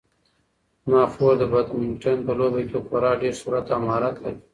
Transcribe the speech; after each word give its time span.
زما 0.85 1.03
خور 1.13 1.33
د 1.39 1.43
بدمینټن 1.53 2.17
په 2.27 2.31
لوبه 2.39 2.61
کې 2.69 2.77
خورا 2.87 3.11
ډېر 3.21 3.33
سرعت 3.41 3.65
او 3.73 3.79
مهارت 3.85 4.15
لري. 4.23 4.39